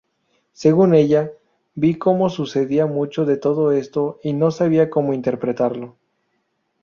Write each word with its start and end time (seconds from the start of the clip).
Según 0.53 0.95
ella: 0.95 1.29
"Vi 1.75 1.93
cómo 1.99 2.29
sucedía 2.31 2.87
mucho 2.87 3.23
de 3.23 3.37
todo 3.37 3.71
esto 3.71 4.19
y 4.23 4.33
no 4.33 4.49
sabía 4.49 4.89
cómo 4.89 5.13
interpretarlo. 5.13 5.95